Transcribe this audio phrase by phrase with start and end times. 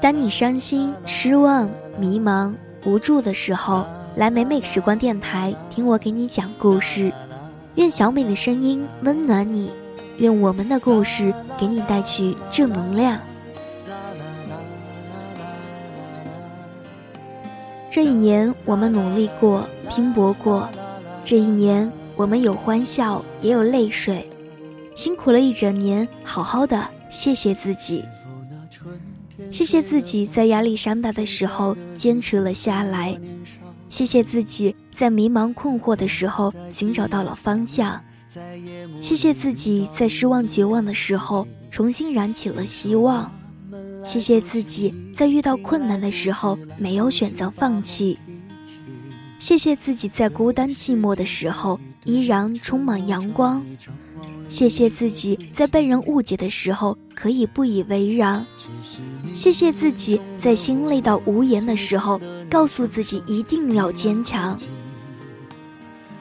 [0.00, 2.52] 当你伤心、失望、迷茫、
[2.84, 3.86] 无助的时候，
[4.16, 7.12] 来美美时光电台听我给你讲故事。
[7.76, 9.70] 愿小美的声音温暖你，
[10.18, 13.18] 愿我们的故事给你带去正能量。
[17.90, 20.68] 这一年，我们努力过，拼搏过。
[21.24, 24.28] 这一年，我们有欢笑，也有泪水，
[24.94, 28.04] 辛苦了一整年，好好的，谢谢自己。
[29.50, 33.18] 谢谢自己在压力山大的时候坚持了下来，
[33.88, 38.00] 谢谢自己在迷茫困惑的时候寻找到了方向，
[39.00, 43.32] 谢谢自己在失望绝望的时候重新燃起了希望，
[44.04, 48.18] 谢谢自己在遇到困难的时候没有选择放弃，
[49.38, 53.64] 谢谢自己在孤单寂寞的时候依然充满阳光。
[54.52, 58.44] 谢谢自己在被人误解的时候可以不以为然，
[59.34, 64.58] 谢谢自己在心累到无言的时候告诉自己一定要坚强。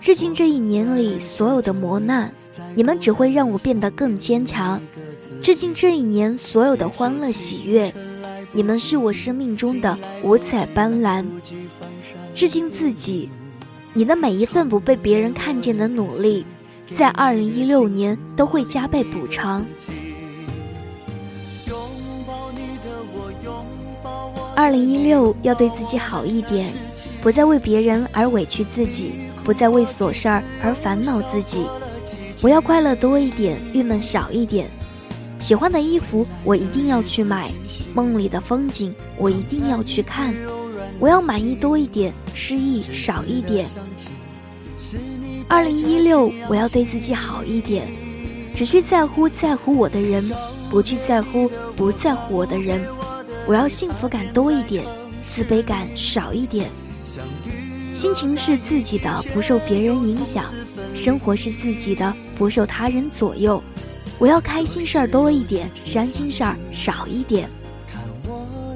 [0.00, 2.32] 致敬这一年里所有的磨难，
[2.76, 4.80] 你们只会让我变得更坚强。
[5.42, 7.92] 致敬这一年所有的欢乐喜悦，
[8.52, 11.26] 你们是我生命中的五彩斑斓。
[12.32, 13.28] 致敬自己，
[13.92, 16.46] 你的每一份不被别人看见的努力。
[16.96, 19.64] 在二零一六年都会加倍补偿。
[24.56, 26.70] 二零一六要对自己好一点，
[27.22, 29.12] 不再为别人而委屈自己，
[29.44, 31.64] 不再为琐事儿而烦恼自己。
[32.42, 34.68] 我要快乐多一点，郁闷少一点。
[35.38, 37.50] 喜欢的衣服我一定要去买，
[37.94, 40.34] 梦里的风景我一定要去看。
[40.98, 43.66] 我要满意多一点，失意少一点。
[45.50, 47.88] 二零一六，我要对自己好一点，
[48.54, 50.30] 只去在乎在乎我的人，
[50.70, 52.80] 不去在乎不在乎我的人。
[53.48, 54.84] 我要幸福感多一点，
[55.24, 56.70] 自卑感少一点。
[57.92, 60.44] 心情是自己的，不受别人影响；
[60.94, 63.60] 生活是自己的，不受他人左右。
[64.20, 67.50] 我要开心事儿多一点，伤心事儿少一点。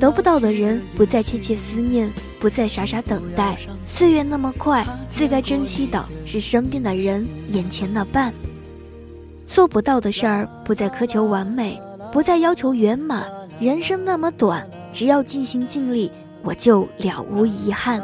[0.00, 2.10] 得不到的人，不再窃窃思念。
[2.44, 3.56] 不再傻傻等待，
[3.86, 8.34] 岁月那么快，最该珍惜的是身边的人，眼前的伴。
[9.46, 11.80] 做不到的事儿，不再苛求完美，
[12.12, 13.26] 不再要求圆满。
[13.58, 16.12] 人生那么短，只要尽心尽力，
[16.42, 18.02] 我就了无遗憾。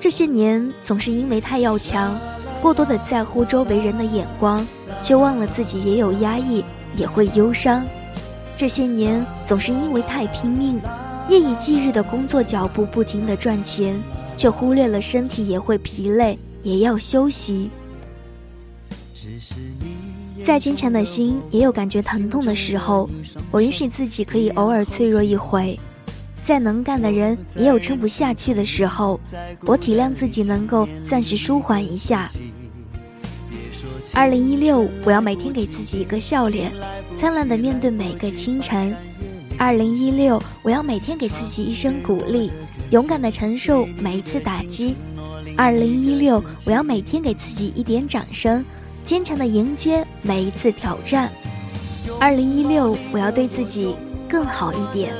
[0.00, 2.18] 这些年总是因为太要强，
[2.60, 4.66] 过多的在乎周围人的眼光，
[5.04, 6.64] 却忘了自己也有压抑，
[6.96, 7.86] 也会忧伤。
[8.58, 10.80] 这些年总是因为太拼命，
[11.28, 13.96] 夜以继日的工作脚步，不停的赚钱，
[14.36, 17.70] 却忽略了身体也会疲累，也要休息。
[20.44, 23.08] 再坚强的心也有感觉疼痛的时候，
[23.52, 25.78] 我允许自己可以偶尔脆弱一回。
[26.44, 29.20] 再能干的人也有撑不下去的时候，
[29.66, 32.28] 我体谅自己能够暂时舒缓一下。
[34.14, 36.72] 二零一六，我要每天给自己一个笑脸。
[37.18, 38.96] 灿烂的面对每一个清晨，
[39.58, 42.50] 二零一六，我要每天给自己一声鼓励，
[42.90, 44.94] 勇敢的承受每一次打击。
[45.56, 48.64] 二零一六，我要每天给自己一点掌声，
[49.04, 51.30] 坚强的迎接每一次挑战。
[52.20, 53.94] 二零一六，我要对自己
[54.28, 55.12] 更好一点。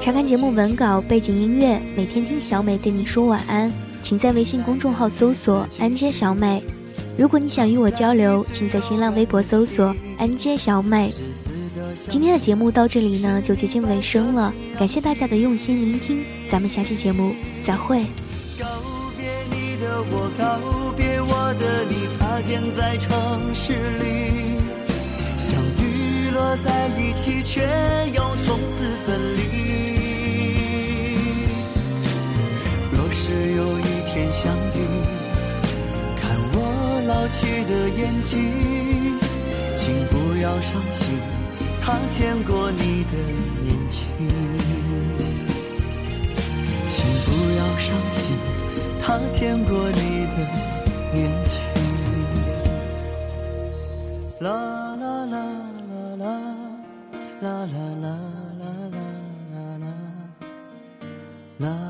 [0.00, 3.70] 查看节目文稿、背景音乐，每天听小美对你说晚安。
[4.02, 6.64] 请在微信公众号搜索“安街小美”。
[7.18, 11.12] 如果你想与我交流，请在新浪微博搜索“安街小美”。
[12.08, 14.50] 今天的节目到这里呢，就接近尾声了。
[14.78, 17.34] 感谢大家的用心聆听，咱们下期节目
[17.66, 18.02] 再会。
[18.58, 18.66] 告
[19.18, 24.56] 别你的我，告别我的你，擦肩在城市里，
[25.36, 27.60] 相遇落在一起，却
[28.14, 29.69] 又从此分离。
[34.20, 34.78] 天相遇，
[36.20, 36.56] 看我
[37.08, 38.36] 老去的眼睛，
[39.74, 41.18] 请不要伤心，
[41.80, 43.16] 他见过你的
[43.62, 44.04] 年轻。
[46.86, 48.36] 请不要伤心，
[49.00, 50.36] 他见过你的
[51.14, 51.18] 年
[51.48, 51.50] 轻。
[54.40, 54.50] 啦
[54.96, 55.40] 啦啦
[55.88, 56.24] 啦啦，
[57.40, 58.12] 啦啦啦啦
[58.60, 59.88] 啦啦啦，
[61.58, 61.89] 啦啦啦。